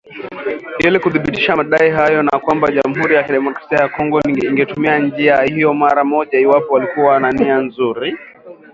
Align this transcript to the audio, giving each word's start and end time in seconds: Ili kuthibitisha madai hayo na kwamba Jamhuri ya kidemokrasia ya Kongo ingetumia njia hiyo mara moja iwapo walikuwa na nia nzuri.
Ili 0.79 0.99
kuthibitisha 0.99 1.55
madai 1.55 1.89
hayo 1.91 2.23
na 2.23 2.39
kwamba 2.39 2.71
Jamhuri 2.71 3.15
ya 3.15 3.23
kidemokrasia 3.23 3.77
ya 3.77 3.89
Kongo 3.89 4.19
ingetumia 4.21 4.99
njia 4.99 5.41
hiyo 5.41 5.73
mara 5.73 6.03
moja 6.03 6.39
iwapo 6.39 6.73
walikuwa 6.73 7.19
na 7.19 7.31
nia 7.31 7.57
nzuri. 7.59 8.17